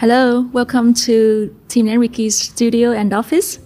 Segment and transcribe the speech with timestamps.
[0.00, 3.58] Hello, welcome to Team Enrique's studio and office.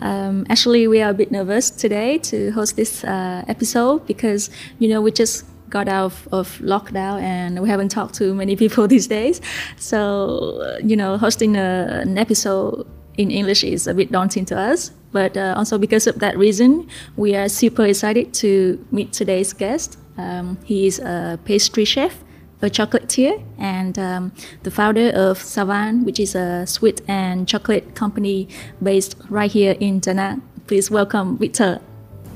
[0.00, 4.50] Um, actually, we are a bit nervous today to host this uh, episode because
[4.80, 8.56] you know we just got out of, of, lockdown and we haven't talked to many
[8.56, 9.40] people these days.
[9.76, 12.84] So uh, you know, hosting a, an episode
[13.16, 14.90] in English is a bit daunting to us.
[15.12, 19.98] But uh, also because of that reason, we are super excited to meet today's guest.
[20.18, 22.24] Um, he is a pastry chef
[22.62, 28.48] a chocolatier and um, the founder of Savall, which is a sweet and chocolate company
[28.82, 30.42] based right here in Da Nang.
[30.66, 31.80] Please welcome Victor.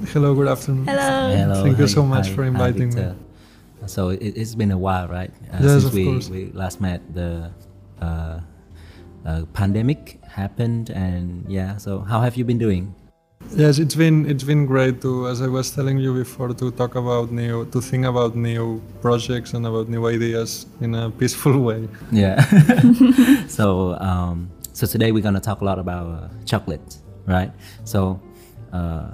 [0.09, 0.87] Hello, good afternoon.
[0.87, 1.35] Hello.
[1.37, 1.63] Hello.
[1.63, 3.15] Thank you so much hi, for inviting hi, me.
[3.87, 5.31] So it, has been a while, right?
[5.53, 6.29] Uh, Yes, since of we, course.
[6.29, 7.51] we last met, the
[8.01, 8.41] uh,
[9.25, 11.77] uh, pandemic happened, and yeah.
[11.77, 12.95] So how have you been doing?
[13.61, 16.95] Yes, it's been it's been great to, as I was telling you before, to talk
[16.95, 21.89] about new, to think about new projects and about new ideas in a peaceful way.
[22.13, 22.41] Yeah.
[23.49, 27.51] so um, so today we're gonna talk a lot about uh, chocolate, right?
[27.85, 28.21] So
[28.73, 29.11] uh,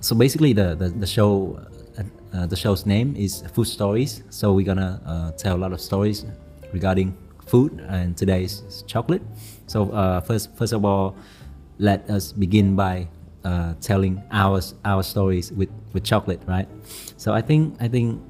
[0.00, 1.58] so basically the the, the show.
[1.98, 2.02] Uh,
[2.34, 5.80] uh, the show's name is Food Stories, so we're gonna uh, tell a lot of
[5.80, 6.26] stories
[6.72, 9.22] regarding food, and today is chocolate.
[9.68, 11.14] So uh, first, first of all,
[11.78, 13.06] let us begin by
[13.44, 16.68] uh, telling our our stories with, with chocolate, right?
[17.16, 18.20] So I think I think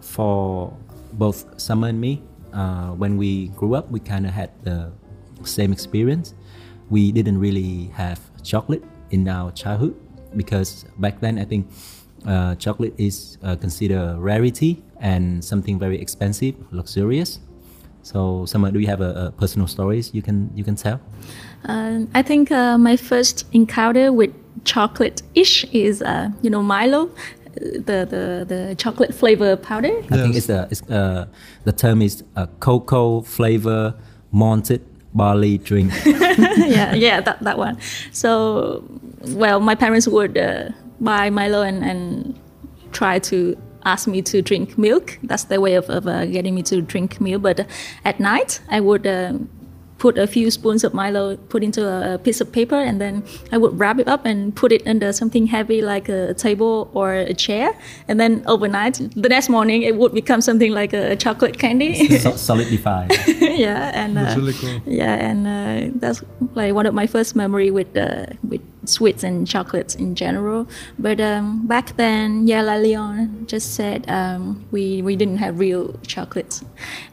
[0.00, 0.72] for
[1.12, 4.92] both Summer and me, uh, when we grew up, we kind of had the
[5.44, 6.34] same experience.
[6.90, 9.94] We didn't really have chocolate in our childhood
[10.36, 11.68] because back then I think
[12.26, 17.40] uh, chocolate is uh, considered a rarity and something very expensive, luxurious.
[18.02, 21.00] So, Summer, do you have a, a personal stories you can you can tell?
[21.64, 24.30] Um, I think uh, my first encounter with
[24.64, 27.10] chocolate-ish is, uh, you know, Milo,
[27.54, 29.96] the, the, the chocolate flavor powder.
[30.10, 31.26] I think it's the it's, uh,
[31.64, 33.94] the term is a cocoa flavor
[34.32, 34.84] malted
[35.14, 35.92] barley drink.
[36.06, 37.78] yeah, yeah, that, that one.
[38.12, 38.84] So,
[39.28, 42.38] well, my parents would uh, buy Milo and, and
[42.92, 45.18] try to ask me to drink milk.
[45.22, 47.42] That's their way of, of uh, getting me to drink milk.
[47.42, 47.66] But
[48.04, 49.34] at night, I would uh,
[49.98, 53.22] put a few spoons of Milo, put into a, a piece of paper, and then
[53.52, 57.14] I would wrap it up and put it under something heavy like a, table or
[57.14, 57.72] a chair.
[58.08, 62.18] And then overnight, the next morning, it would become something like a, a chocolate candy.
[62.18, 63.12] so, solidified.
[63.38, 64.80] yeah, and That's uh, really cool.
[64.86, 66.22] yeah, and uh, that's
[66.54, 70.66] like one of my first memory with uh, with sweets and chocolates in general.
[70.98, 75.94] But um, back then, yeah, La Leon just said um, we we didn't have real
[76.06, 76.64] chocolates,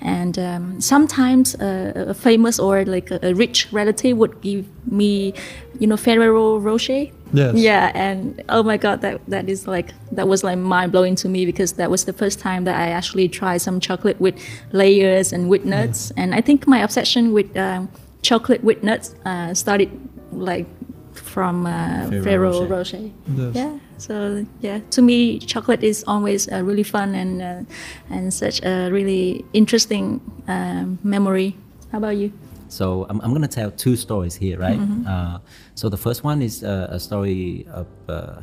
[0.02, 5.34] and um, sometimes uh, a famous or like a, a rich relative would give me,
[5.80, 7.08] you know, Ferrero Rocher.
[7.34, 7.56] Yes.
[7.56, 11.30] Yeah, and oh my god, that that is like that was like mind blowing to
[11.30, 14.36] me because that was the first time that I actually tried some chocolate with
[14.74, 17.90] layers and with nuts, and I think my obsession with um,
[18.22, 19.90] chocolate with nuts uh, started
[20.32, 20.68] like
[21.13, 22.97] from uh, Ferrero Ferrero Rocher.
[22.97, 23.11] Rocher.
[23.35, 23.55] Yes.
[23.55, 23.79] Yeah.
[23.97, 27.61] So yeah, to me, chocolate is always uh, really fun and uh,
[28.09, 31.55] and such a really interesting um, memory.
[31.91, 32.31] How about you?
[32.69, 34.79] So I'm, I'm gonna tell two stories here, right?
[35.05, 35.39] Uh,
[35.75, 38.41] so the first one is uh, a story of uh,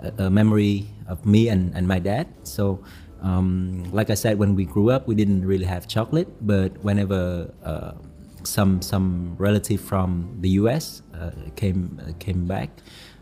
[0.00, 2.26] a, a memory of me and, and my dad.
[2.44, 2.84] So
[3.22, 7.50] um, like I said, when we grew up, we didn't really have chocolate, but whenever
[7.64, 7.92] uh,
[8.44, 11.02] some some relative from the U.S.
[11.16, 12.68] Uh, came uh, came back,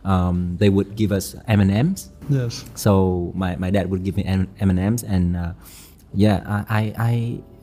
[0.05, 2.11] um, they would give us M and M's.
[2.29, 2.65] Yes.
[2.75, 5.53] So my, my dad would give me M and M's, and uh,
[6.13, 7.15] yeah, I, I I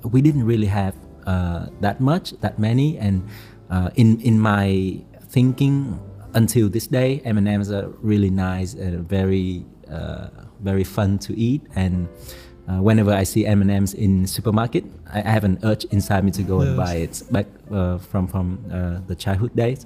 [0.08, 0.96] we didn't really have
[1.28, 3.28] uh, that much, that many, and
[3.70, 6.00] uh, in in my thinking
[6.34, 10.28] until this day, M and M's are really nice and very uh,
[10.64, 12.08] very fun to eat, and
[12.70, 16.24] uh, whenever I see M and M's in supermarket, I, I have an urge inside
[16.24, 19.86] me to go and buy it back uh, from from uh, the childhood days.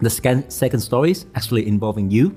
[0.00, 2.36] The second, story is actually involving you.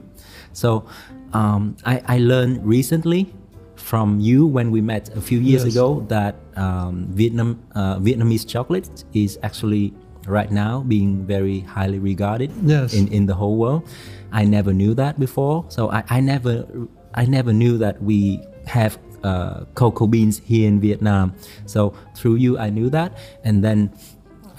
[0.53, 0.85] So
[1.33, 3.33] um, I, I learned recently
[3.75, 5.73] from you when we met a few years Yes.
[5.73, 9.93] ago that um, Vietnam uh, Vietnamese chocolate is actually
[10.27, 12.93] right now being very highly regarded Yes.
[12.93, 13.87] in, in the whole world.
[14.31, 15.65] I never knew that before.
[15.69, 16.65] So I, I never
[17.13, 21.33] I never knew that we have uh, cocoa beans here in Vietnam.
[21.65, 23.91] So through you I knew that and then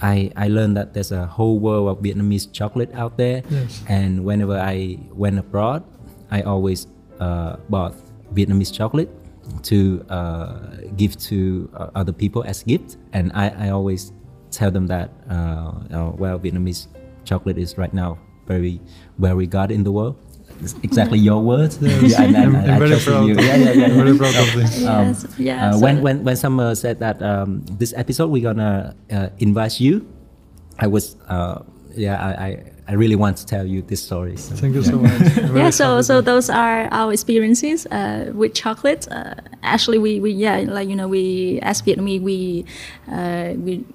[0.01, 3.43] I, I learned that there's a whole world of Vietnamese chocolate out there.
[3.49, 3.83] Yes.
[3.87, 5.83] And whenever I went abroad,
[6.31, 6.87] I always
[7.19, 7.95] uh, bought
[8.33, 9.09] Vietnamese chocolate
[9.63, 10.59] to uh,
[10.95, 12.97] give to uh, other people as gift.
[13.13, 14.13] And I, I always
[14.51, 16.87] tell them that, uh, uh, well, Vietnamese
[17.25, 18.17] chocolate is right now
[18.47, 18.79] very
[19.17, 20.15] well regarded in the world.
[20.61, 21.79] It's exactly your words.
[21.81, 23.27] Yeah, and- and I'm, I I'm very proud.
[23.27, 23.35] you.
[23.35, 24.81] Yeah, yeah, yeah, I'm very proud of this.
[24.81, 25.71] Yes, yeah.
[25.73, 30.05] Uh, when when when Summer said that um, this episode we're gonna uh, invite you,
[30.79, 31.63] I was uh,
[31.95, 32.49] yeah I, I
[32.89, 34.35] I really want to tell you this story.
[34.37, 34.55] So.
[34.55, 35.21] Thank you so much.
[35.55, 40.65] Yeah so so those are our experiences uh, with chocolate uh, actually we, we yeah
[40.67, 42.65] like you know we as vietnamese we
[43.11, 43.85] uh, we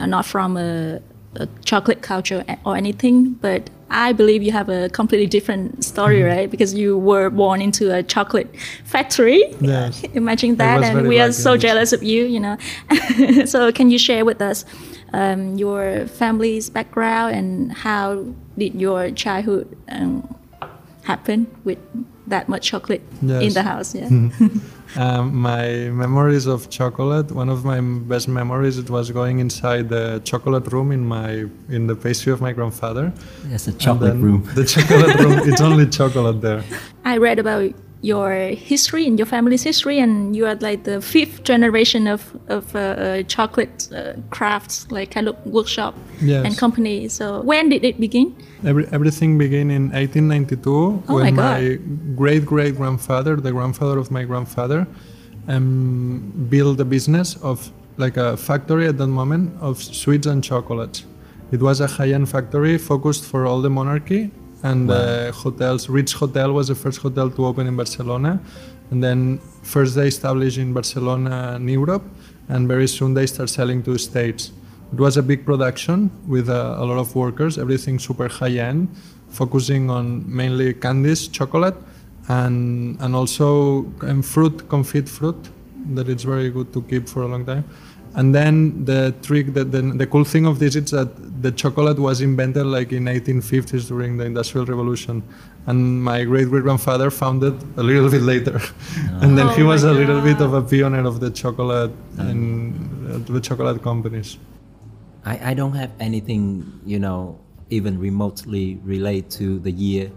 [0.00, 1.00] are not from a,
[1.36, 6.36] a chocolate culture or anything but i believe you have a completely different story Mm-hmm.
[6.38, 6.50] right?
[6.50, 8.48] Because you were born into a chocolate
[8.84, 9.42] factory.
[9.60, 10.02] Yes.
[10.14, 12.56] imagine that and we are so jealous of you you know.
[13.46, 14.64] So can you share with us
[15.12, 18.24] um, your family's background and how
[18.58, 20.22] did your childhood um,
[21.04, 21.78] happen with
[22.26, 23.94] that much chocolate in the house?
[23.94, 24.08] Yeah
[24.96, 27.30] Um, my memories of chocolate.
[27.30, 31.86] One of my best memories it was going inside the chocolate room in my in
[31.86, 33.12] the pastry of my grandfather.
[33.48, 34.48] Yes, a And chocolate room.
[34.54, 35.40] The chocolate room.
[35.44, 36.64] It's only chocolate there.
[37.04, 37.72] i read about
[38.02, 38.30] your
[38.70, 42.78] history and your family's history and you are like the fifth generation of, of uh,
[42.78, 46.44] uh, chocolate uh, crafts like kind of workshop Yes.
[46.46, 51.34] and company so when did it begin Every, everything began in 1892 Oh my when
[51.36, 52.16] God.
[52.16, 54.86] great great grandfather, the grandfather of my grandfather,
[55.48, 61.04] um, built a business of like a factory at that moment of sweets and chocolates.
[61.52, 64.30] It was a high-end factory focused for all the monarchy
[64.62, 65.88] and the hotels.
[65.88, 68.40] Ritz Hotel was the first hotel to open in Barcelona,
[68.90, 72.02] and then first they established in Barcelona and Europe,
[72.48, 74.52] and very soon they start selling to states.
[74.92, 78.88] It was a big production with a, a lot of workers, everything super high end,
[79.28, 81.76] focusing on mainly candies, chocolate,
[82.28, 85.48] and and also um, fruit, confit fruit,
[85.94, 87.64] that it's very good to keep for a long time.
[88.14, 91.98] And then the trick, that the, the cool thing of this is that the chocolate
[91.98, 95.22] was invented like in 1850s during the Industrial Revolution,
[95.66, 98.60] and my great great grandfather found it a little bit later,
[99.22, 102.74] and then he Oh was a little bit of a pioneer of the chocolate and
[103.10, 104.38] uh, the chocolate companies.
[105.24, 110.10] I, I don't have anything, you know, even remotely relate to the year,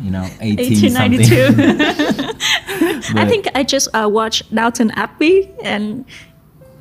[0.00, 1.18] you know, 18 something.
[1.18, 2.34] 1892
[3.18, 6.04] I think I just uh, watched Downton Abbey, and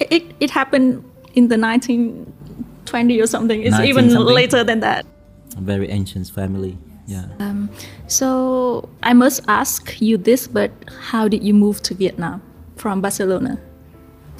[0.09, 1.03] it it happened
[1.33, 3.61] in the 1920 or something.
[3.63, 4.35] It's even something.
[4.35, 5.05] later than that.
[5.57, 6.77] A very ancient family.
[7.05, 7.25] Yeah.
[8.07, 10.71] So I must ask you this, but
[11.09, 12.41] how did you move to Vietnam
[12.75, 13.59] from Barcelona?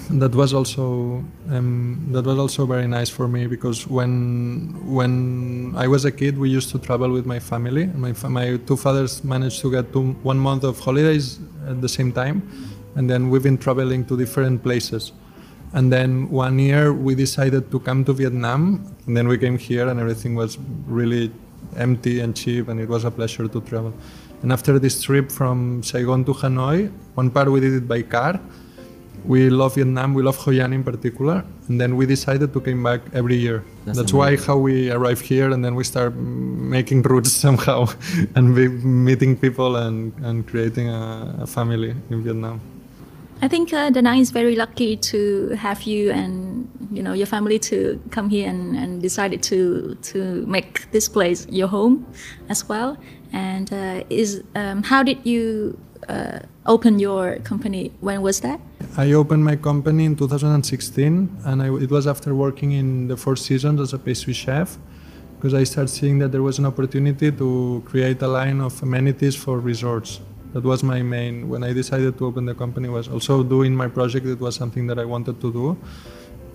[0.10, 5.88] that was also um, that was also very nice for me because when when I
[5.88, 7.88] was a kid, we used to travel with my family.
[7.88, 11.90] My fa- my two fathers managed to get two, one month of holidays at the
[11.90, 12.42] same time,
[12.96, 15.14] and then we've been traveling to different places.
[15.74, 19.88] And then one year we decided to come to Vietnam, and then we came here,
[19.88, 21.32] and everything was really
[21.78, 23.94] empty and cheap, and it was a pleasure to travel.
[24.44, 28.40] And after this trip from Saigon to Hanoi, one part we did it by car,
[29.26, 32.84] we love Vietnam, we love Hoi An in particular, and then we decided to come
[32.84, 33.64] back every year.
[33.86, 37.88] That's That's, why how we arrive here, and then we start making routes somehow,
[38.36, 38.54] and
[38.84, 42.60] meeting people and, and creating a, a family in Vietnam.
[43.44, 47.28] I think uh, Da Nang is very lucky to have you and you know your
[47.28, 52.06] family to come here and, and decided to to make this place your home
[52.48, 52.96] as well.
[53.34, 57.92] And uh, is um, how did you uh, open your company?
[58.00, 58.62] When was that?
[58.96, 63.36] I opened my company in 2016, and I, it was after working in the Four
[63.36, 64.78] Seasons as a pastry chef,
[65.36, 69.36] because I started seeing that there was an opportunity to create a line of amenities
[69.36, 70.22] for resorts.
[70.54, 71.50] That was my main.
[71.50, 74.26] When I decided to open the company, was also doing my project.
[74.26, 75.78] It was something that I wanted to do,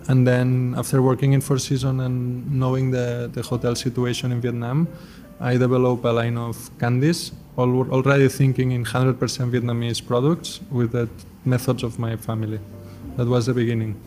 [0.08, 4.88] and then after working in Four Seasons and knowing the, the hotel situation in Vietnam,
[5.40, 11.08] I developed a line of candies, al- already thinking in 100% Vietnamese products with the
[11.44, 12.58] methods of my family.
[13.16, 14.00] That was the beginning.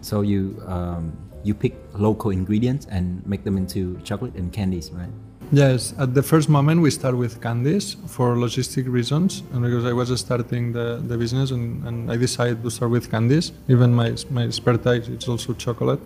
[0.00, 5.10] So you um, you pick local ingredients and make them into chocolate and candies, right?
[5.52, 9.92] Yes, at the first moment we start with candies for logistic reasons, and because I
[9.92, 13.52] was starting the, the business, and, and I decided to start with candies.
[13.68, 16.00] Even my my expertise is also chocolate,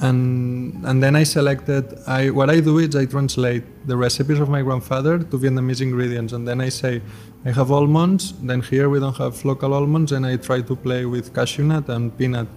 [0.00, 1.84] and and then I selected.
[2.06, 6.32] I what I do is I translate the recipes of my grandfather to Vietnamese ingredients,
[6.32, 7.00] and then I say,
[7.46, 8.34] I have almonds.
[8.42, 11.88] Then here we don't have local almonds, and I try to play with cashew nut
[11.88, 12.48] and peanut.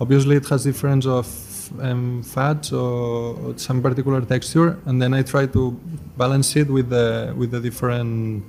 [0.00, 1.26] Obviously, it has difference of
[1.80, 5.72] um, fats or, or some particular texture, and then I try to
[6.16, 8.44] balance it with the with the different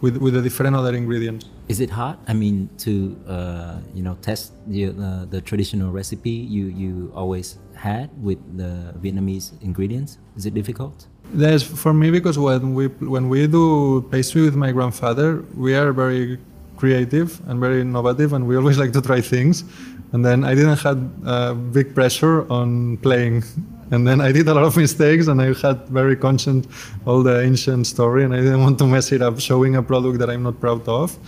[0.00, 1.46] with, with the different other ingredients.
[1.68, 2.18] Is it hard?
[2.26, 7.58] I mean, to uh, you know test the uh, the traditional recipe you you always
[7.74, 10.18] had with the Vietnamese ingredients.
[10.36, 11.06] Is it difficult?
[11.34, 15.92] Yes, for me because when we when we do pastry with my grandfather, we are
[15.92, 16.38] very
[16.78, 19.64] creative and very innovative, and we always like to try things.
[20.12, 23.44] And then I didn't have uh, big pressure on playing,
[23.90, 26.64] and then I did a lot of mistakes, and I had very conscious
[27.04, 30.18] all the ancient story, and I didn't want to mess it up showing a product
[30.20, 31.18] that I'm not proud of.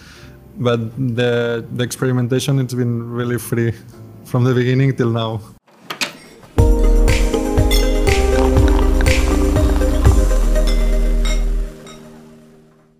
[0.56, 3.72] But the the experimentation it's been really free
[4.24, 5.40] from the beginning till now.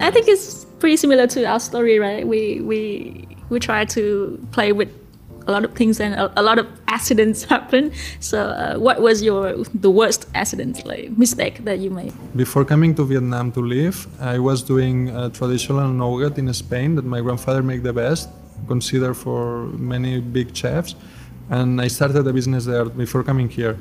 [0.00, 2.26] I think it's pretty similar to our story, right?
[2.26, 4.90] We we we try to play with
[5.46, 7.92] a lot of things and a, a lot of accidents happen.
[8.20, 12.12] So, uh, what was your the worst accident, like mistake that you made?
[12.34, 17.20] Before coming to Vietnam to live, I was doing traditional nougat in Spain that my
[17.20, 18.28] grandfather made the best,
[18.66, 20.94] considered for many big chefs,
[21.50, 23.76] and I started a business there before coming here.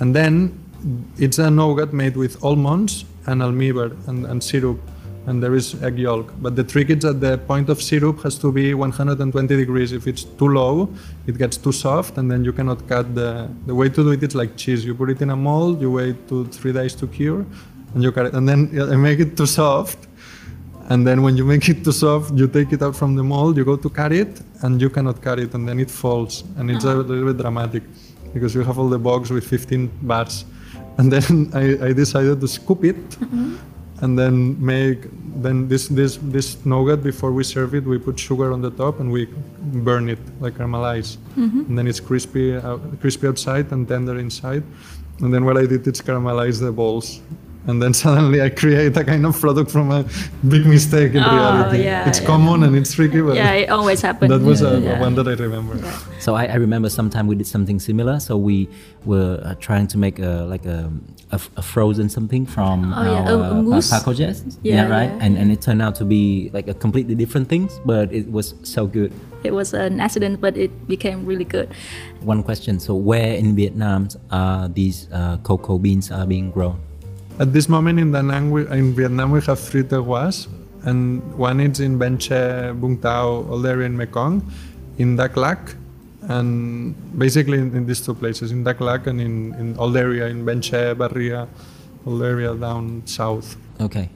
[0.00, 0.64] And then
[1.18, 4.78] it's a nougat made with almonds and almíbar and, and syrup
[5.26, 6.32] and there is egg yolk.
[6.40, 9.92] But the trick is that the point of syrup has to be 120 degrees.
[9.92, 10.88] If it's too low,
[11.26, 13.48] it gets too soft, and then you cannot cut the.
[13.66, 14.84] The way to do it is like cheese.
[14.84, 17.44] You put it in a mold, you wait two three days to cure,
[17.94, 18.34] and you cut it.
[18.34, 18.60] And then
[18.92, 19.98] I make it too soft,
[20.90, 23.56] and then when you make it too soft, you take it out from the mold,
[23.56, 26.70] you go to cut it, and you cannot cut it, and then it falls, and
[26.70, 27.00] it's a uh-huh.
[27.00, 27.82] little bit dramatic
[28.34, 30.44] because you have all the box with 15 bars.
[30.98, 33.56] And then I, I decided to scoop it mm-hmm.
[34.04, 35.08] And then make
[35.44, 39.00] then this this this nougat before we serve it we put sugar on the top
[39.00, 39.22] and we
[39.88, 41.16] burn it like caramelize.
[41.16, 41.60] Mm-hmm.
[41.68, 44.62] And then it's crispy out, crispy outside and tender inside.
[45.20, 47.20] And then what i did is caramelize the balls
[47.66, 50.04] and then suddenly i create a kind of product from a
[50.48, 52.26] big mistake in Oh, reality yeah, it's yeah.
[52.26, 54.30] common and it's tricky but Yeah, it always happens.
[54.30, 55.00] that was a, Yeah.
[55.00, 55.74] one that i remember
[56.24, 58.16] So I, I remember sometime we did something similar.
[58.18, 58.68] So we
[59.04, 60.88] were uh, trying to make a like a,
[61.36, 63.80] a, a frozen something from Oh, a- our a uh.
[63.92, 64.36] Pacojet.
[64.62, 65.10] Yeah, right.
[65.12, 65.24] yeah.
[65.24, 68.54] And and it turned out to be like a completely different things, but it was
[68.64, 69.12] so good.
[69.44, 71.68] It was an accident, but it became really good.
[72.24, 76.80] One question: So where in Vietnam are these uh, cocoa beans are being grown?
[77.36, 78.12] At this moment in
[78.50, 80.46] we, in Vietnam, we have three terroirs,
[80.84, 84.40] and one is in Ben Tre, Vung Tau, all area in Mekong,
[84.98, 85.74] in Dak Lak,
[86.28, 90.28] and basically in, in these two places, in Dak Lak and in, in all area
[90.28, 91.48] in Ben Tre, Ba Ria,
[92.06, 93.56] all area down south.
[93.80, 94.10] Okay,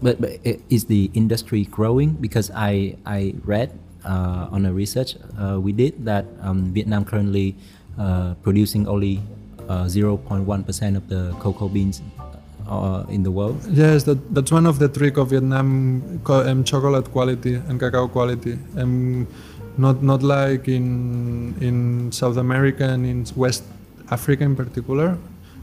[0.00, 0.40] but, but
[0.70, 2.12] is the industry growing?
[2.12, 7.56] Because I I read uh, on a research uh, we did that um, Vietnam currently
[7.98, 9.20] uh, producing only
[9.68, 12.00] uh, 0.1 percent of the cocoa beans
[12.68, 13.58] uh, in the world.
[13.70, 18.58] Yes, that, that's one of the trick of Vietnam um, chocolate quality and cacao quality.
[18.76, 19.26] Um,
[19.76, 23.64] not not like in in South America and in West
[24.10, 25.16] Africa in particular.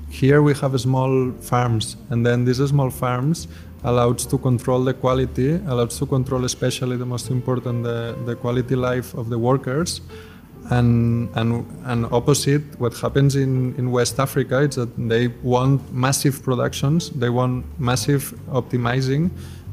[0.09, 3.47] Here we have small farms, and then these small farms
[3.83, 8.75] allows to control the quality, allows to control especially the most important the, the quality
[8.75, 10.01] life of the workers
[10.72, 16.41] and and and opposite what happens in in west africa is that they want massive
[16.43, 19.29] productions they want massive optimizing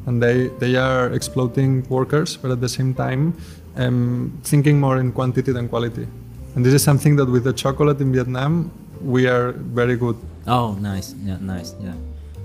[0.07, 3.33] and they they are exploiting workers but at the same time
[3.77, 6.07] um, thinking more in quantity than quality
[6.55, 8.71] and this is something that with the chocolate in vietnam
[9.01, 11.15] we are very good Oh, nice.
[11.23, 11.75] Yeah, nice.
[11.81, 11.95] Yeah,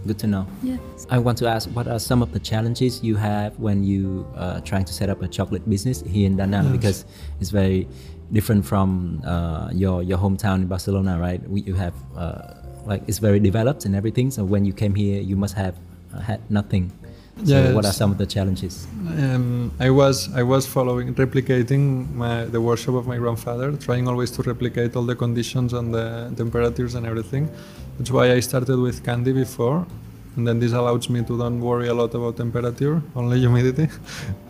[0.06, 0.46] good to know.
[0.62, 0.78] Yeah.
[1.10, 4.62] I want to ask, what are some of the challenges you have when you are
[4.62, 6.72] trying to set up a chocolate business here in Da Nang?
[6.72, 7.06] Because
[7.40, 7.88] it's very
[8.32, 11.42] different from uh, your your hometown in Barcelona, right?
[11.50, 12.54] We, you have uh,
[12.86, 14.32] like it's very developed and everything.
[14.32, 15.76] So when you came here, you must have
[16.14, 16.92] uh, had nothing.
[17.46, 18.88] So what are some of the challenges?
[19.10, 24.32] Um, I was I was following replicating my, the workshop of my grandfather, trying always
[24.32, 27.48] to replicate all the conditions and the temperatures and everything.
[27.98, 29.86] That's why I started with candy before,
[30.38, 33.90] and then this allows me to don't worry a lot about temperature, only humidity.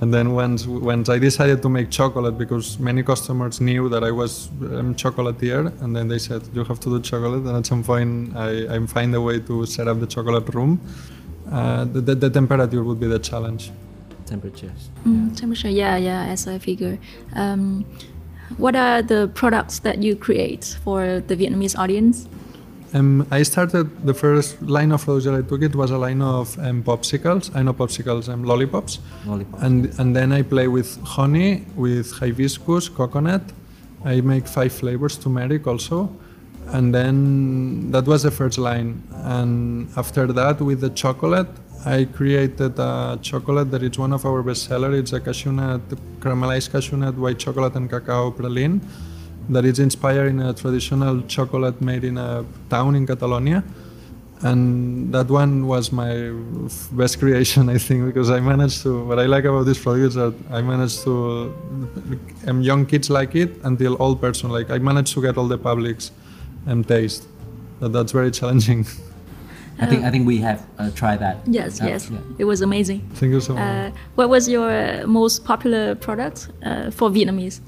[0.01, 4.11] and then once once I decided to make chocolate, because many customers knew that I
[4.11, 7.43] was um, chocolatier, and then they said you have to do chocolate.
[7.47, 10.81] And at some point, I, I find a way to set up the chocolate room.
[11.49, 13.71] Uh, the, the, the temperature would be the challenge.
[14.25, 14.89] Temperatures.
[15.05, 16.99] Mm, temperature, yeah, yeah, as I figure.
[17.33, 17.85] Um,
[18.57, 22.27] what are the products that you create for the Vietnamese audience?
[22.93, 25.61] Um, I started the first line of products that I took.
[25.61, 27.53] It was a line of um, popsicles.
[27.55, 29.61] I know popsicles, um, lollipops, Lollipop.
[29.61, 33.41] and and then I play with honey, with hibiscus, coconut.
[34.05, 36.09] I make five flavors, turmeric also,
[36.67, 39.03] and then that was the first line.
[39.11, 41.49] And after that, with the chocolate,
[41.85, 44.97] I created a chocolate that is one of our best sellers.
[44.99, 45.81] It's a cashew nut,
[46.21, 48.79] caramelized cashew nut, white chocolate, and cacao praline
[49.49, 53.63] that is inspired in a traditional chocolate made in a town in Catalonia.
[54.43, 56.31] and that one was my
[56.91, 59.03] best creation, I think, because I managed to.
[59.09, 61.13] What I like about this product is that I managed to.
[62.47, 64.69] Um, young kids like it until old person like.
[64.69, 66.11] I managed to get all the publics
[66.67, 67.25] um, taste.
[67.79, 68.85] That, that's very challenging.
[69.79, 71.37] I think I think we have uh, tried that.
[71.45, 72.19] Yes, Uh, yes, yeah.
[72.39, 73.01] it was amazing.
[73.13, 73.63] Thank you so much.
[73.63, 77.59] Uh, what was your uh, most popular product uh, for Vietnamese?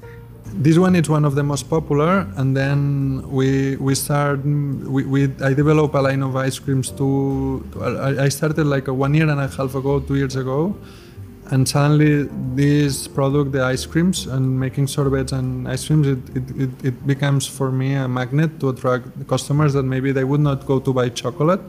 [0.52, 5.24] This one is one of the most popular and then we we start we, we
[5.42, 9.28] i develop a line of ice creams too I, I started like a one year
[9.28, 10.76] and a half ago two years ago
[11.50, 16.50] and suddenly this product the ice creams and making sorbets and ice creams it, it,
[16.64, 20.64] it, it becomes for me a magnet to attract customers that maybe they would not
[20.66, 21.60] go to buy chocolate.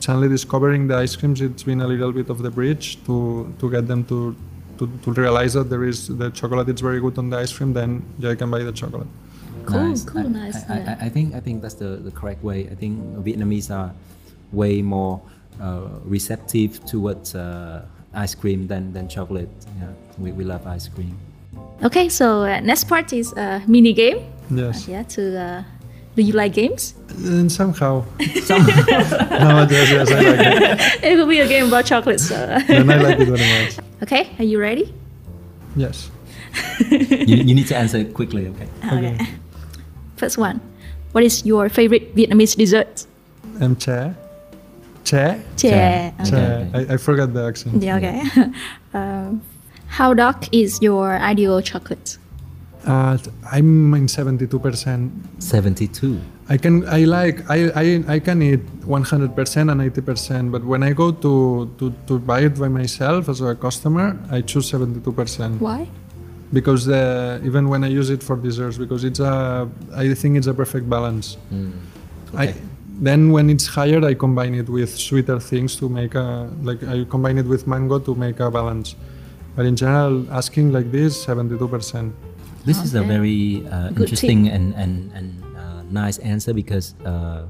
[0.00, 3.70] Suddenly discovering the ice creams it's been a little bit of the bridge to to
[3.70, 4.34] get them to
[4.80, 7.72] to, to realize that there is the chocolate is very good on the ice cream
[7.72, 9.06] then yeah, i can buy the chocolate
[9.66, 10.04] Cool, nice.
[10.04, 10.96] cool, I, nice, I, yeah.
[11.00, 12.68] I, I think I think that's the, the correct way.
[12.72, 13.92] I think Vietnamese are
[14.52, 15.20] way more
[15.60, 17.84] uh, receptive towards uh,
[18.14, 19.50] ice cream than, than chocolate.
[19.78, 21.16] Yeah, we, we love ice cream.
[21.84, 24.18] Okay, so uh, next part is a mini game.
[24.50, 25.62] yes Yeah, to uh,
[26.16, 26.94] do you like games?
[27.24, 32.20] and somehow no yes yes i like it it will be a game about chocolate.
[32.20, 32.34] So.
[32.66, 34.92] then i like it very much okay, are you ready?
[35.76, 36.10] yes
[36.90, 38.66] you, you need to answer quickly, okay?
[38.92, 39.16] Okay.
[40.16, 40.60] First one.
[41.12, 43.06] What is your favorite Vietnamese dessert?
[43.60, 44.14] um, che
[45.04, 46.12] che Chè.
[46.20, 46.24] Okay.
[46.24, 48.22] che I, I forgot the accent Yeah, okay.
[48.94, 49.42] um,
[49.86, 52.18] how dark is your ideal chocolate?
[52.86, 53.18] Uh,
[53.52, 56.20] i'm in 72% 72.
[56.48, 60.92] I can I like I, I, I can eat 100% and 80% but when I
[60.92, 65.86] go to, to, to buy it by myself as a customer I choose 72% Why?
[66.52, 70.48] because the, even when I use it for desserts because it's a I think it's
[70.48, 71.36] a perfect balance
[72.34, 72.54] I, Okay.
[73.00, 77.04] then when it's higher I combine it with sweeter things to make a like I
[77.04, 78.96] combine it with mango to make a balance
[79.54, 82.12] but in general asking like this 72%
[82.64, 87.46] This is a very uh, interesting and, and, and uh, nice answer because uh,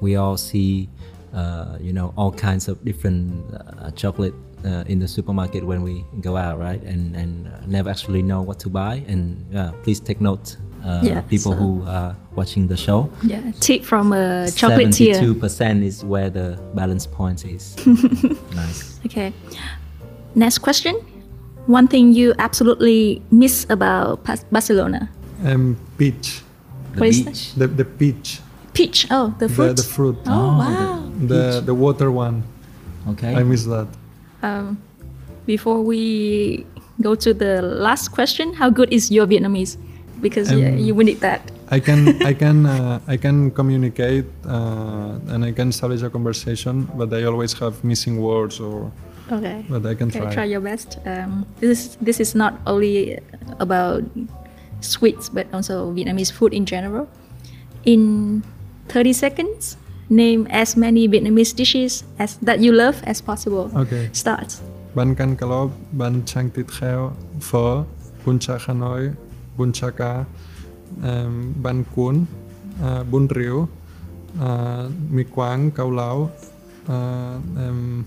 [0.00, 0.88] we all see,
[1.34, 4.34] uh, you know, all kinds of different uh, chocolate
[4.64, 6.82] uh, in the supermarket when we go out, right?
[6.82, 9.04] And, and uh, never actually know what to buy.
[9.06, 13.10] And uh, please take note, uh, Yeah, people so- who are watching the show.
[13.22, 15.14] Yeah, tip from a chocolatier.
[15.14, 17.76] 72% is where the balance point is.
[18.54, 18.98] nice.
[19.06, 19.32] Okay.
[20.34, 20.96] Next question.
[21.66, 25.08] One thing you absolutely miss about Pas- Barcelona?
[25.44, 26.42] um, peach
[26.94, 27.54] The What is beach.
[27.54, 28.40] the, the peach
[28.72, 29.06] Peach.
[29.10, 29.76] Oh, the the, fruit.
[29.76, 31.10] the fruit Oh, Oh, wow.
[31.26, 32.42] the, the water one
[33.08, 33.34] Okay.
[33.34, 33.88] I miss that
[34.42, 34.78] Um,
[35.46, 36.66] before we
[37.00, 39.76] go to the last question, how good is your Vietnamese?
[40.20, 41.40] Because yeah, Um, you will need that.
[41.70, 46.88] I can I can uh, I can communicate uh, and I can establish a conversation,
[46.98, 48.90] but I always have missing words or
[49.32, 49.64] Okay.
[49.68, 50.34] but I can Okay, try.
[50.34, 50.98] try your best.
[51.06, 53.18] Um, this is this is not only
[53.58, 54.02] about
[54.80, 57.06] sweets, but also Vietnamese food in general.
[57.84, 58.42] In
[58.88, 59.76] 30 seconds,
[60.10, 63.70] name as many Vietnamese dishes as that you love as possible.
[63.76, 64.08] Okay.
[64.12, 64.56] Start.
[64.94, 67.86] Ban can calob, ban chang tit kheo, pho,
[68.24, 69.14] bun cha Hanoi,
[69.56, 70.26] bun cha ca,
[71.02, 72.26] um, ban cuốn,
[72.82, 73.68] uh, bún riêu,
[74.42, 76.30] uh, mì quáng, cao lao,
[76.88, 78.04] uh, um,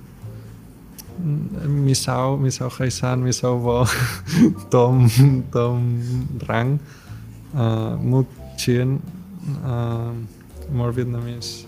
[1.67, 3.85] mì sao, mì sao khai san, mì sao vo,
[4.71, 5.07] tôm,
[5.51, 6.01] tôm
[6.47, 6.77] rang,
[7.57, 8.25] uh, múc
[8.57, 8.95] chiên,
[9.65, 10.15] uh,
[10.73, 11.65] more Vietnamese.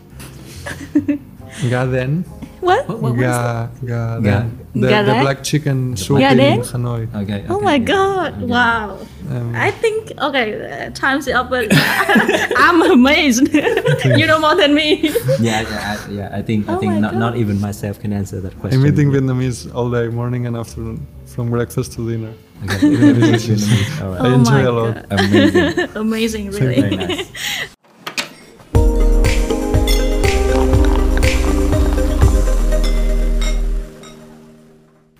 [1.69, 2.21] Gà đen,
[2.61, 2.85] What?
[2.87, 4.39] What- what- what is gà, gà Gà.
[4.39, 4.49] đen.
[4.73, 5.23] The, Gà the đen?
[5.23, 6.61] black chicken soup Gà in đen?
[6.73, 7.07] Hanoi.
[7.13, 7.43] Okay.
[7.49, 7.87] Oh okay, my yeah.
[7.87, 8.33] god!
[8.33, 8.49] Okay.
[8.49, 8.97] Wow.
[9.29, 10.47] Um, I think okay.
[10.85, 11.67] Uh, time's up, but
[12.57, 13.53] I'm amazed.
[14.19, 15.09] you know more than me.
[15.39, 16.29] Yeah, yeah, I, yeah.
[16.37, 18.81] I think I Oh think my not, not even myself can answer that question.
[18.81, 22.33] I'm eating Vietnamese all day, morning and afternoon, from breakfast to dinner.
[22.63, 24.01] Okay, Vietnamese, Vietnamese.
[24.01, 24.21] All I right.
[24.21, 24.93] Oh enjoy my a lot.
[25.09, 25.19] God.
[25.19, 25.89] Amazing.
[25.95, 26.81] Amazing, really.
[26.81, 27.74] Very nice.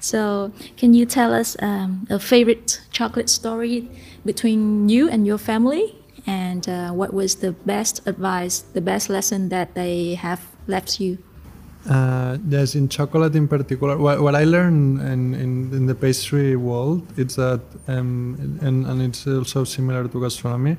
[0.05, 3.89] So, can you tell us um, a favorite chocolate story
[4.23, 5.95] between you and your family?
[6.27, 11.17] And uh, what was the best advice, the best lesson that they have left you?
[11.89, 16.55] Uh, yes, in chocolate in particular, what, what I learned in, in, in the pastry
[16.55, 20.77] world is that, um, and, and it's also similar to gastronomy,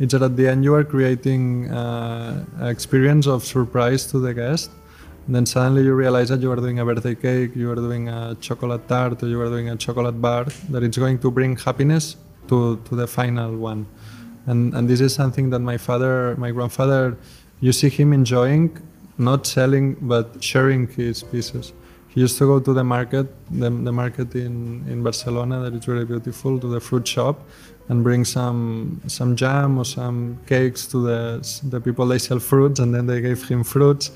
[0.00, 4.70] it's that at the end you are creating uh, experience of surprise to the guest.
[5.28, 8.36] Then suddenly you realize that you are doing a birthday cake, you are doing a
[8.40, 12.16] chocolate tart, or you are doing a chocolate bar, that it's going to bring happiness
[12.48, 13.86] to, to the final one.
[14.46, 17.16] And, and this is something that my father, my grandfather,
[17.60, 18.76] you see him enjoying
[19.18, 21.72] not selling but sharing his pieces.
[22.08, 25.84] He used to go to the market, the, the market in, in Barcelona that is
[25.84, 27.40] very beautiful, to the fruit shop,
[27.88, 32.80] and bring some some jam or some cakes to the the people they sell fruits,
[32.80, 34.10] and then they gave him fruits,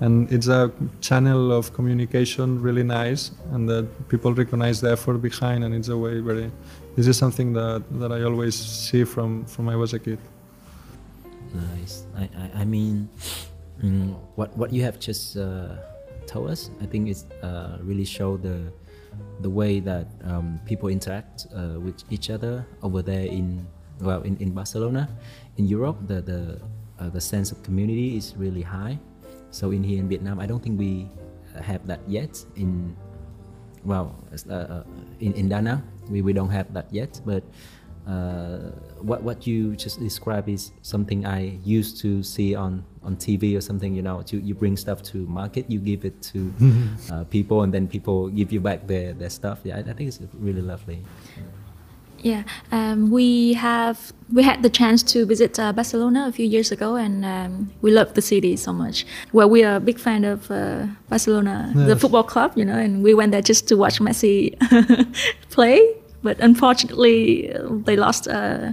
[0.00, 5.64] and it's a channel of communication really nice, and that people recognize the effort behind,
[5.64, 6.50] and it's a way very.
[6.96, 10.18] This is something that, that I always see from from I was a kid.
[11.54, 12.06] Nice.
[12.16, 13.08] I, I, I mean,
[13.82, 15.76] mm, what what you have just uh,
[16.26, 18.72] told us, I think it's uh, really show the
[19.40, 23.66] the way that um, people interact uh, with each other over there in
[24.00, 25.08] well in, in Barcelona,
[25.56, 25.96] in Europe.
[26.06, 26.60] The the
[26.98, 28.98] uh, the sense of community is really high.
[29.54, 31.06] So in here in Vietnam, I don't think we
[31.62, 32.42] have that yet.
[32.58, 32.96] In
[33.86, 34.18] well,
[34.50, 34.84] uh, uh,
[35.20, 35.78] in in Da Nang,
[36.10, 37.46] we, we don't have that yet, but
[38.10, 43.56] uh, what what you just described is something I used to see on on TV
[43.56, 43.94] or something.
[43.94, 46.50] You know, you, you bring stuff to market, you give it to
[47.14, 49.60] uh, people, and then people give you back their, their stuff.
[49.62, 50.98] Yeah, I, I think it's really lovely.
[52.24, 56.72] Yeah, um, we have we had the chance to visit uh, Barcelona a few years
[56.72, 59.04] ago, and um, we love the city so much.
[59.34, 63.02] Well, we are a big fan of uh, Barcelona, the football club, you know, and
[63.04, 64.56] we went there just to watch Messi
[65.50, 65.78] play.
[66.22, 68.26] But unfortunately, uh, they lost.
[68.26, 68.72] Uh,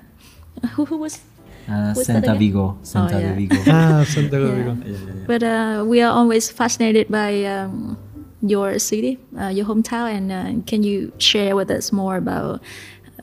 [0.71, 1.19] who who was?
[1.67, 2.39] Uh, Santa again?
[2.39, 3.35] Vigo, Santa yeah.
[3.35, 3.57] Vigo.
[3.67, 4.73] ah, Santiago Yeah.
[4.73, 5.27] Vigo.
[5.27, 7.97] But uh, we are always fascinated by um,
[8.41, 12.61] your city, uh, your hometown, and uh, can you share with us more about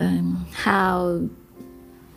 [0.00, 1.22] um, how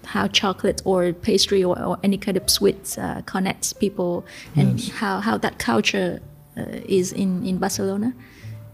[0.06, 4.90] how chocolate or pastry or, or any kind of sweets uh, connects people, and Yes.
[5.00, 6.20] how, how that culture
[6.58, 6.64] uh,
[7.00, 8.14] is in, in Barcelona?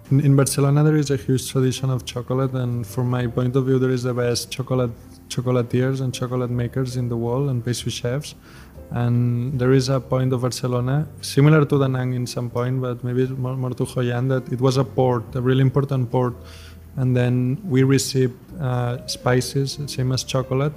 [0.09, 3.65] In, in Barcelona, there is a huge tradition of chocolate, and from my point of
[3.65, 4.91] view, there is the best chocolate
[5.27, 8.33] chocolatiers and chocolate makers in the world and pastry chefs.
[8.91, 13.03] And there is a point of Barcelona similar to Da Nang in some point, but
[13.03, 16.35] maybe more, more to Hoi An, that it was a port, a really important port.
[16.97, 20.73] And then we received uh, spices, same as chocolate,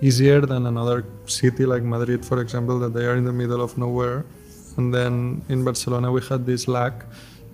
[0.00, 3.76] easier than another city like Madrid, for example, that they are in the middle of
[3.76, 4.24] nowhere.
[4.76, 7.04] And then in Barcelona, we had this lack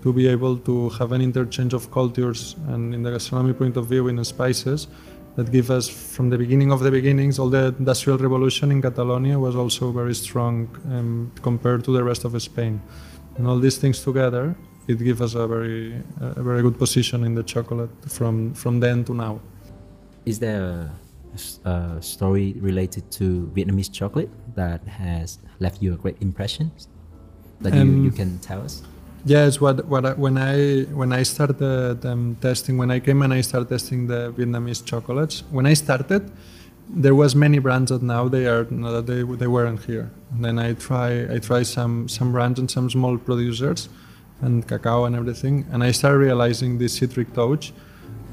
[0.03, 3.87] to be able to have an interchange of cultures and in the gastronomy point of
[3.87, 4.89] view in spices
[5.37, 9.39] that give us from the beginning of the beginnings all the industrial revolution in catalonia
[9.39, 12.83] was also very strong um, compared to the rest of spain
[13.37, 14.55] and all these things together
[14.89, 19.05] it gives us a very a very good position in the chocolate from from then
[19.05, 19.41] to now
[20.25, 20.91] Is there
[21.65, 26.71] a story related to Vietnamese chocolate that has left you a great impression
[27.61, 28.83] that you, Um, you can tell us?
[29.25, 33.33] Yes, what what I, when I when I started um, testing when I came and
[33.33, 35.43] I started testing the Vietnamese chocolates.
[35.51, 36.23] When I started,
[37.05, 38.65] there was many brands that now they are
[39.11, 40.07] they they weren't here.
[40.33, 43.89] And then I try I try some some brands and some small producers,
[44.43, 45.65] and cacao and everything.
[45.73, 47.73] And I started realizing this citric touch.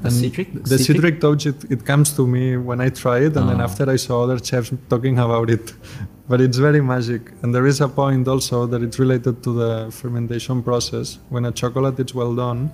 [0.02, 0.48] The And citric?
[0.52, 0.86] the Citric?
[0.96, 3.68] citric touch it, it comes to me when I try it, and then Ah.
[3.68, 5.66] after I saw other chefs talking about it,
[6.30, 7.22] but it's very magic.
[7.42, 11.06] And there is a point also that it's related to the fermentation process.
[11.34, 12.70] When a chocolate is well done,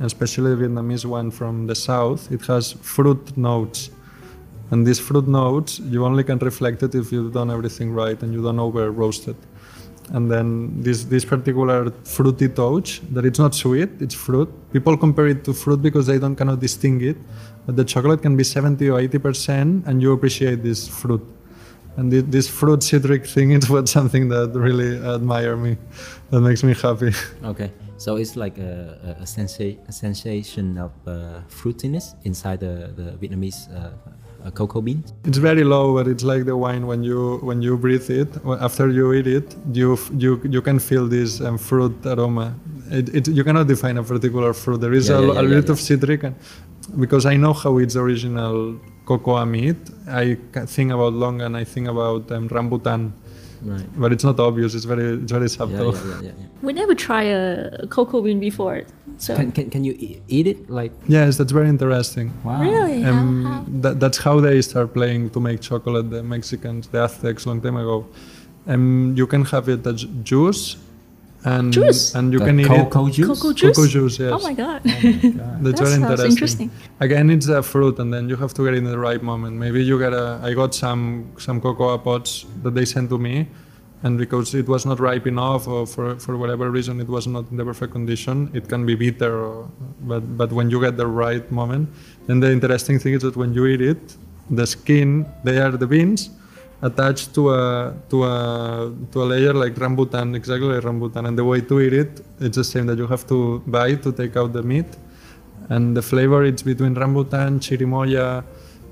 [0.00, 2.64] especially the Vietnamese one from the south, it has
[2.94, 3.90] fruit notes.
[4.70, 8.32] And these fruit notes, you only can reflect it if you've done everything right and
[8.34, 9.36] you don't over roast it.
[10.10, 14.48] And then this this particular fruity touch that it's not sweet, it's fruit.
[14.72, 17.16] People compare it to fruit because they don't cannot distinguish it.
[17.66, 21.22] But the chocolate can be 70 or 80 percent, and you appreciate this fruit.
[21.96, 25.76] And thi- this fruit citric thing is what something that really admire me,
[26.30, 27.12] that makes me happy.
[27.44, 33.12] Okay, so it's like a, a, sensa- a sensation of uh, fruitiness inside the, the
[33.20, 33.90] Vietnamese uh,
[34.50, 35.12] cocoa beans.
[35.24, 38.28] It's very low, but it's like the wine when you when you breathe it.
[38.60, 42.54] After you eat it, you you you can feel this um, fruit aroma.
[42.90, 44.80] It, it, you cannot define a particular fruit.
[44.80, 46.34] There is Yeah, a, yeah, a yeah, little yeah, bit of citric, and
[46.98, 48.76] because I know how it's original
[49.06, 49.76] cocoa meat,
[50.08, 53.12] I think about long and I think about um, rambutan,
[53.64, 53.86] Right.
[54.00, 54.74] but it's not obvious.
[54.74, 55.94] It's very it's very subtle.
[55.94, 56.46] yeah, yeah, yeah, yeah.
[56.62, 58.82] We never try a cocoa bean before,
[59.18, 59.94] so Can, can, can you
[60.28, 60.92] eat it like?
[61.08, 62.32] Yes, that's very interesting.
[62.44, 62.60] Wow.
[62.60, 63.64] really, how, Um, how?
[63.82, 66.10] that, that's how they start playing to make chocolate.
[66.10, 68.06] The Mexicans, the Aztecs, long time ago.
[68.66, 70.76] Um, you can have it as juice,
[71.44, 72.14] and Juice?
[72.14, 73.12] and you The can eat cocoa it.
[73.12, 73.26] juice?
[73.26, 73.76] Cocoa juice?
[73.76, 74.32] Cocoa juice, yes.
[74.32, 74.80] Oh my god!
[74.84, 74.90] Oh
[75.64, 76.30] That's That very interesting.
[76.30, 76.70] interesting.
[77.00, 79.56] Again, it's a fruit, and then you have to get it in the right moment.
[79.56, 80.38] Maybe you get a.
[80.42, 83.48] I got some some cocoa pods that they sent to me,
[84.04, 87.44] and because it was not ripe enough, or for for whatever reason it was not
[87.50, 89.34] in the perfect condition, it can be bitter.
[89.44, 89.68] Or,
[90.02, 91.88] but but when you get the right moment,
[92.26, 94.16] then the interesting thing is that when you eat it,
[94.50, 96.30] the skin they are the beans,
[96.82, 101.26] attached to a to a to a layer like rambutan, exactly like rambutan.
[101.28, 104.12] And the way to eat it, it's the same that you have to bite to
[104.12, 104.86] take out the meat,
[105.70, 108.44] and the flavor it's between rambutan, chirimoya,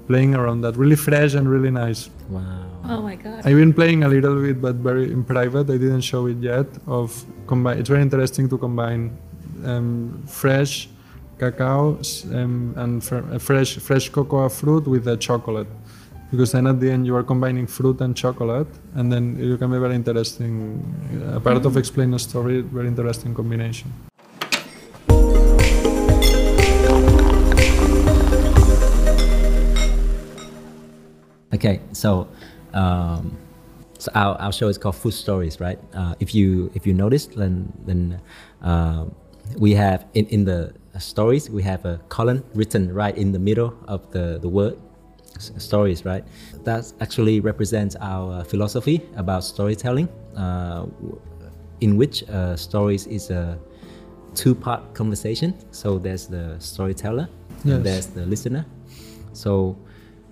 [0.06, 0.76] playing around that.
[0.76, 2.10] Really fresh and really nice.
[2.28, 2.66] Wow.
[2.84, 3.46] Oh my god.
[3.46, 5.68] I've been playing a little bit, but very in private.
[5.70, 6.66] I didn't show it yet.
[6.86, 9.16] Of combine, it's very interesting to combine
[9.64, 10.88] um, fresh
[11.38, 11.98] cacao
[12.34, 15.68] um, and fr- fresh fresh cocoa fruit with the chocolate,
[16.30, 19.70] because then at the end you are combining fruit and chocolate, and then it can
[19.70, 20.82] be very interesting.
[21.34, 23.92] A part of explain a story, very interesting combination.
[31.52, 32.28] Okay, so
[32.72, 33.36] um,
[33.98, 35.78] so our, our show is called Food Stories, right?
[35.92, 38.20] Uh, if you if you notice, then then
[38.62, 39.04] uh,
[39.58, 43.74] we have in, in the stories we have a column written right in the middle
[43.88, 44.76] of the the word
[45.40, 46.24] stories, right?
[46.64, 50.86] That actually represents our philosophy about storytelling, uh,
[51.80, 53.58] in which uh, stories is a
[54.34, 55.54] two-part conversation.
[55.70, 57.28] So there's the storyteller
[57.64, 57.74] Yes.
[57.74, 58.64] and there's the listener.
[59.32, 59.76] So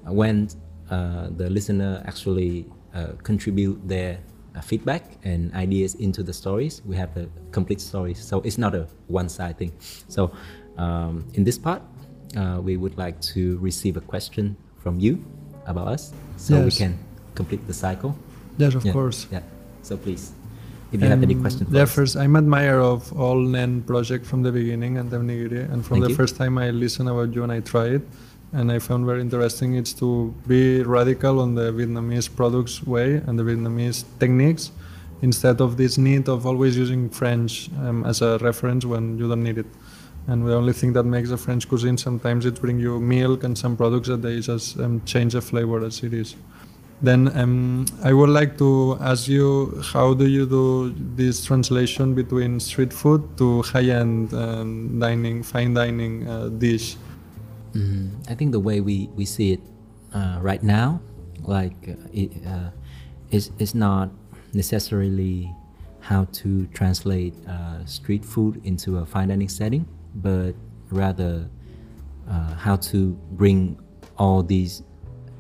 [0.04, 0.48] when
[0.90, 4.18] uh, the listener actually uh, contribute their
[4.54, 8.18] uh, feedback and ideas into the stories, we have the complete stories.
[8.18, 9.72] So it's not a one-side thing.
[10.08, 10.30] So
[10.78, 11.82] um, in this part,
[12.36, 14.56] uh, we would like to receive a question
[14.88, 15.14] from you
[15.72, 16.03] about us,
[16.44, 16.92] so we can
[17.40, 18.11] complete the cycle.
[18.57, 19.18] Yes, of Yeah, course.
[19.35, 19.44] Yeah.
[19.88, 20.24] So please,
[20.92, 21.66] if you have any Um, questions.
[21.79, 25.62] Yeah, first, I'm admirer of all NEN project from the beginning and Nigiri.
[25.72, 26.20] And from Thank the you.
[26.20, 28.05] first time I listened about you and I tried it,
[28.59, 30.09] and I found very interesting it's to
[30.53, 30.62] be
[30.98, 34.64] radical on the Vietnamese products way and the Vietnamese techniques
[35.29, 37.53] instead of this need of always using French
[37.85, 39.70] um, as a reference when you don't need it.
[40.28, 43.56] And the only thing that makes the French cuisine sometimes it bring you milk and
[43.56, 46.36] some products that they just um, change the flavor as it is.
[47.00, 52.60] Then um, I would like to ask you, how do you do this translation between
[52.60, 56.96] street food to high-end um, dining, fine dining uh, dish?
[57.72, 59.60] Mm, I think the way we, we see it
[60.12, 61.00] uh, right now,
[61.42, 62.70] like uh, it, uh,
[63.30, 64.10] is is not
[64.52, 65.54] necessarily
[66.00, 69.86] how to translate uh, street food into a fine dining setting,
[70.22, 70.54] but
[70.90, 71.48] rather
[72.28, 73.78] uh, how to bring
[74.18, 74.83] all these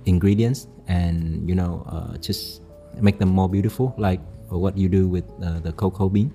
[0.06, 2.62] ingredients and you know uh, just
[3.00, 6.32] make them more beautiful, like what you do with uh, the cocoa bean.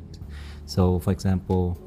[0.65, 1.77] So, for example,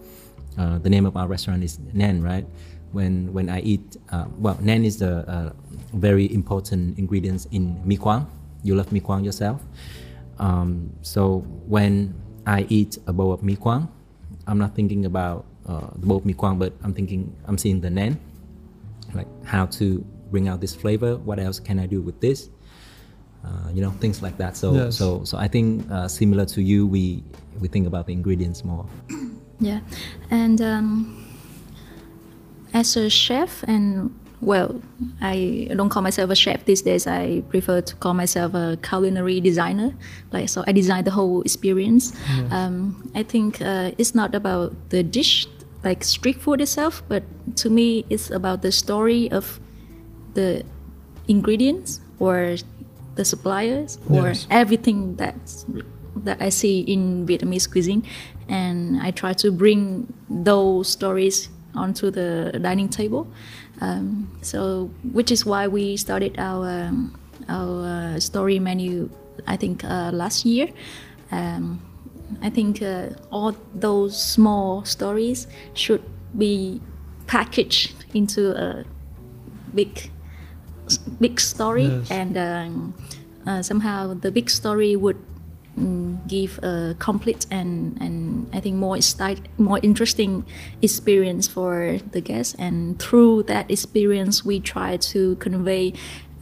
[0.58, 2.46] uh, the name of our restaurant is Nen, right?
[2.92, 5.52] When when I eat, uh, well, Nen is the uh,
[5.94, 8.26] very important ingredients in mi quang.
[8.62, 9.62] You love mi quang yourself,
[10.38, 12.14] um, so when
[12.46, 13.88] I eat a bowl of mi quang,
[14.46, 17.90] I'm not thinking about uh, the bowl mi quang, but I'm thinking I'm seeing the
[17.90, 18.18] Nen,
[19.14, 21.16] like how to bring out this flavor.
[21.18, 22.50] What else can I do with this?
[23.44, 24.56] Uh, you know, things like that.
[24.56, 24.96] So Yes.
[24.96, 27.22] so so I think uh, similar to you, we
[27.60, 28.86] we think about the ingredients more.
[29.58, 29.80] Yeah,
[30.30, 31.24] and um,
[32.74, 34.10] as a chef, and
[34.42, 34.82] well,
[35.22, 37.06] I don't call myself a chef these days.
[37.06, 39.94] I prefer to call myself a culinary designer.
[40.32, 42.12] Like so, I design the whole experience.
[42.50, 45.46] Um, I think uh, it's not about the dish,
[45.84, 47.22] like street food itself, but
[47.56, 49.60] to me, it's about the story of
[50.34, 50.64] the
[51.28, 52.56] ingredients or
[53.14, 54.46] the suppliers or Yes.
[54.50, 55.64] everything that's
[56.24, 58.02] that I see in Vietnamese cuisine,
[58.48, 63.26] and I try to bring those stories onto the dining table.
[63.80, 69.10] Um, so, which is why we started our um, our uh, story menu.
[69.46, 70.68] I think uh, last year.
[71.30, 71.80] Um,
[72.42, 76.02] I think uh, all those small stories should
[76.36, 76.80] be
[77.26, 78.84] packaged into a
[79.74, 80.10] big
[81.20, 82.10] big story Yes.
[82.10, 82.94] and um,
[83.46, 85.16] uh, somehow the big story would
[85.78, 90.44] mm, give a complete and and I think more style, more interesting
[90.82, 95.92] experience for the guests and through that experience we try to convey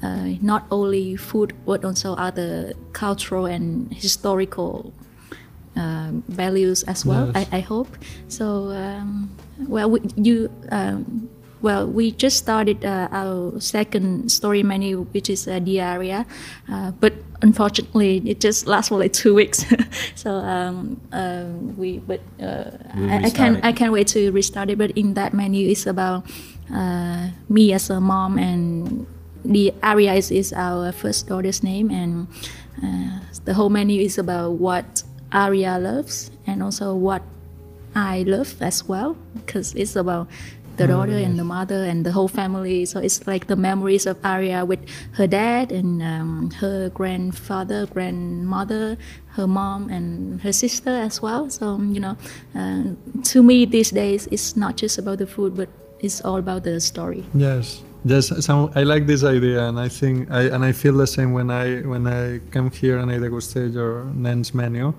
[0.03, 4.93] uh, not only food but also other cultural and historical
[5.77, 7.31] um, values as well.
[7.35, 7.49] Yes.
[7.53, 7.89] I, I hope
[8.29, 8.71] so.
[8.71, 9.31] Um,
[9.69, 10.51] well, we, you.
[10.71, 11.29] Um,
[11.63, 16.27] well, we just started uh, our second story menu, which is uh, Diaria,
[16.69, 19.65] uh, but unfortunately, it just lasts for like two weeks.
[20.15, 23.61] so um, um, we, but uh, I, I can.
[23.63, 24.77] I can't wait to restart it.
[24.77, 26.27] But in that menu, it's about
[26.73, 29.07] uh, me as a mom, and
[29.45, 32.29] the Aria is, is our first daughter's name, and
[32.85, 35.03] uh, the whole menu is about what
[35.35, 37.23] Aria loves and also what
[37.95, 40.29] I love as well, because it's about
[40.77, 42.85] the daughter and the mother and the whole family.
[42.85, 44.81] So it's like the memories of Aria with
[45.13, 48.97] her dad and um, her grandfather, grandmother,
[49.39, 51.51] her mom, and her sister as well.
[51.51, 52.17] So you know,
[52.55, 52.83] uh,
[53.23, 55.69] to me these days, it's not just about the food, but
[56.01, 57.25] it's all about the story.
[57.35, 57.83] Yes.
[58.07, 61.33] Yes, some, I like this idea, and I think I and I feel the same
[61.33, 64.93] when I when I come here and I degustate your Nen's menu.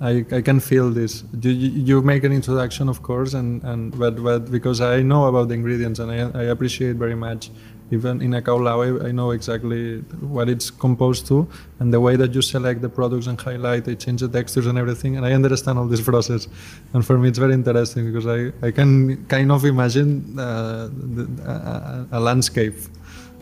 [0.00, 1.24] I, I can feel this.
[1.40, 5.48] You, you make an introduction, of course, and, and but, but because I know about
[5.48, 7.50] the ingredients and I, I appreciate very much.
[7.90, 11.98] Even in a cao lau, I, I know exactly what it's composed to, and the
[11.98, 15.24] way that you select the products and highlight, they change the textures and everything, and
[15.24, 16.48] I understand all this process.
[16.92, 22.06] And for me, it's very interesting because I, I can kind of imagine uh, the,
[22.12, 22.76] a, a landscape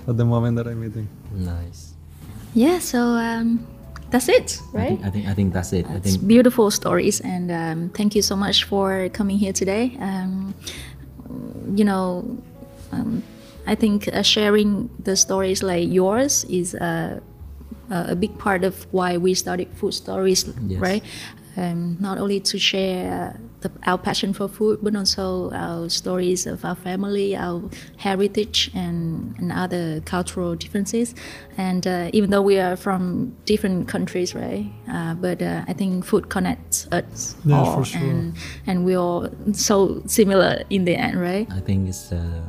[0.06, 1.08] at the moment that I'm eating.
[1.32, 1.94] Nice.
[2.54, 2.78] Yeah.
[2.78, 3.00] So.
[3.00, 3.66] Um,
[4.10, 4.88] that's it, I right?
[4.88, 5.86] think I think, I think that's it.
[5.86, 9.96] I It's think beautiful stories, and um, thank you so much for coming here today.
[10.00, 10.54] Um,
[11.74, 12.38] you know,
[12.92, 13.22] um,
[13.66, 17.20] I think uh, sharing the stories like yours is uh,
[17.90, 20.80] a big part of why we started Food Stories, Yes.
[20.80, 21.02] right?
[21.56, 26.46] Um, not only to share uh, the, our passion for food, but also our stories
[26.46, 27.62] of our family, our
[27.96, 31.14] heritage, and, and other cultural differences.
[31.56, 34.70] And uh, even though we are from different countries, right?
[34.90, 38.00] Uh, but uh, I think food connects us Yeah, all, for sure.
[38.02, 38.34] and
[38.66, 41.46] and we're all so similar in the end, right?
[41.50, 42.42] I think it's a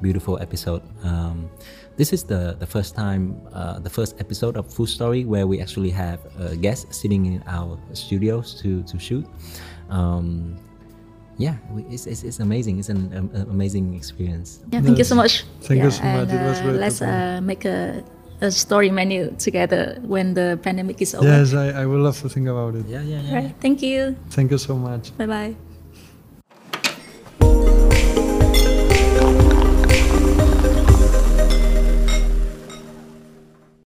[0.00, 0.82] beautiful episode.
[1.02, 1.50] Um,
[1.96, 5.60] this is the, the first time, uh, the first episode of Food Story where we
[5.60, 9.26] actually have a guest sitting in our studios to, to shoot.
[9.90, 10.56] Um,
[11.38, 12.78] yeah, we, it's, it's, it's amazing.
[12.78, 14.60] It's an um, uh, amazing experience.
[14.70, 15.44] Yeah, thank you so much.
[15.62, 16.28] Thank you Yeah, so much.
[16.28, 18.04] and, It was uh, great Let's uh, make a,
[18.40, 21.26] a story menu together when the pandemic is over.
[21.26, 22.86] Yes, I, I would love to think about it.
[22.86, 23.34] Yeah, yeah, yeah.
[23.34, 23.54] Right.
[23.60, 24.16] Thank you.
[24.30, 25.16] Thank you so much.
[25.16, 25.56] Bye bye.